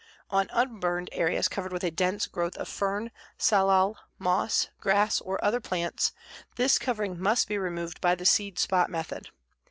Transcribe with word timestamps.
On 0.31 0.49
unburned 0.51 1.09
areas 1.11 1.47
covered 1.47 1.71
with 1.71 1.83
a 1.83 1.91
dense 1.91 2.25
growth 2.25 2.57
of 2.57 2.67
fern, 2.67 3.11
salal, 3.37 3.99
moss, 4.17 4.69
grass, 4.79 5.21
or 5.21 5.37
other 5.45 5.59
plants, 5.61 6.11
this 6.55 6.79
covering 6.79 7.19
must 7.21 7.47
be 7.47 7.59
removed 7.59 8.01
by 8.01 8.15
the 8.15 8.25
seed 8.25 8.57
spot 8.57 8.89
method. 8.89 9.29